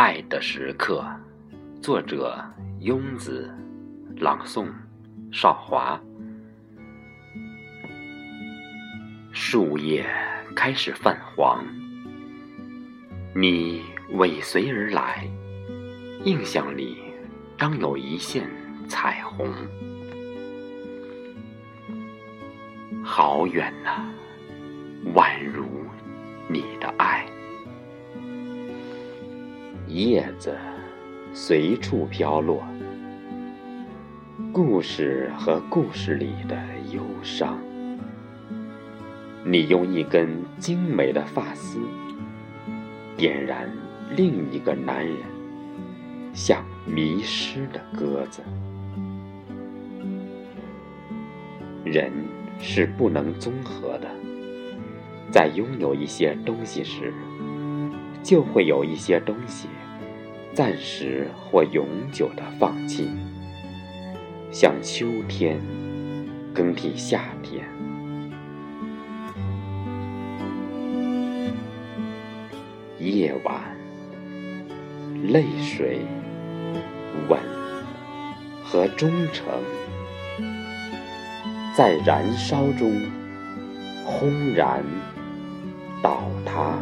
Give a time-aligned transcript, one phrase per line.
[0.00, 1.04] 爱的时刻，
[1.82, 2.40] 作者：
[2.80, 3.52] 庸子，
[4.18, 4.68] 朗诵：
[5.32, 6.00] 少华。
[9.32, 10.08] 树叶
[10.54, 11.66] 开始泛黄，
[13.34, 15.28] 你尾随而来，
[16.22, 16.98] 印象里
[17.58, 18.48] 当有一线
[18.88, 19.52] 彩虹。
[23.02, 24.08] 好远呐，
[25.16, 25.47] 宛
[29.88, 30.54] 叶子
[31.32, 32.62] 随处飘落，
[34.52, 36.54] 故事和故事里的
[36.92, 37.58] 忧伤。
[39.46, 41.80] 你用一根精美的发丝，
[43.16, 43.66] 点燃
[44.14, 45.16] 另一个男人
[46.34, 48.42] 像迷失的鸽子。
[51.82, 52.12] 人
[52.60, 54.08] 是不能综合的，
[55.30, 57.10] 在拥有一些东西时。
[58.20, 59.68] 就会有一些东西，
[60.58, 63.08] 暂时或永久的放弃，
[64.50, 65.60] 像秋天
[66.52, 67.64] 更替夏天。
[72.98, 73.54] 夜晚，
[75.30, 76.00] 泪水、
[77.28, 77.38] 吻
[78.64, 79.46] 和忠诚，
[81.76, 83.00] 在燃烧中
[84.04, 84.82] 轰然
[86.02, 86.76] 倒塌。